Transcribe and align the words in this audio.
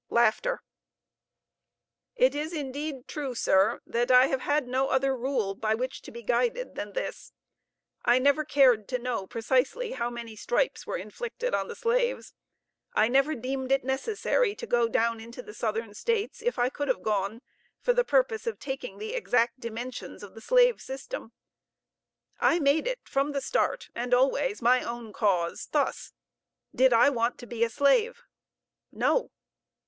It 2.15 2.33
is 2.33 2.53
indeed 2.53 3.07
true, 3.07 3.35
sir, 3.35 3.81
that 3.85 4.09
I 4.09 4.25
have 4.29 4.41
had 4.41 4.67
no 4.67 4.87
other 4.87 5.15
rule 5.15 5.53
by 5.53 5.75
which 5.75 6.01
to 6.01 6.11
be 6.11 6.23
guided 6.23 6.73
than 6.73 6.93
this. 6.93 7.33
I 8.03 8.17
never 8.17 8.43
cared 8.43 8.87
to 8.87 8.97
know 8.97 9.27
precisely 9.27 9.91
how 9.91 10.09
many 10.09 10.35
stripes 10.35 10.87
were 10.87 10.97
inflicted 10.97 11.53
on 11.53 11.67
the 11.67 11.75
slaves. 11.75 12.33
I 12.95 13.09
never 13.09 13.35
deemed 13.35 13.71
it 13.71 13.83
necessary 13.83 14.55
to 14.55 14.65
go 14.65 14.87
down 14.89 15.19
into 15.19 15.43
the 15.43 15.53
Southern 15.53 15.93
States, 15.93 16.41
if 16.41 16.57
I 16.57 16.69
could 16.69 16.87
have 16.87 17.03
gone, 17.03 17.43
for 17.79 17.93
the 17.93 18.03
purpose 18.03 18.47
of 18.47 18.57
taking 18.57 18.97
the 18.97 19.13
exact 19.13 19.59
dimensions 19.59 20.23
of 20.23 20.33
the 20.33 20.41
slave 20.41 20.81
system. 20.81 21.31
I 22.39 22.57
made 22.57 22.87
it 22.87 23.01
from 23.03 23.33
the 23.33 23.39
start, 23.39 23.89
and 23.93 24.15
always, 24.15 24.63
my 24.63 24.81
own 24.81 25.13
case, 25.13 25.67
thus: 25.67 26.11
Did 26.73 26.91
I 26.91 27.11
want 27.11 27.37
to 27.37 27.45
be 27.45 27.63
a 27.63 27.69
slave? 27.69 28.23
No. 28.91 29.29